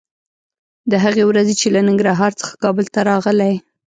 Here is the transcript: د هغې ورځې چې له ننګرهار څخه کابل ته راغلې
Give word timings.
د 0.91 0.93
هغې 1.03 1.23
ورځې 1.29 1.53
چې 1.61 1.67
له 1.75 1.79
ننګرهار 1.87 2.31
څخه 2.39 2.53
کابل 2.63 2.85
ته 2.93 2.99
راغلې 3.09 3.53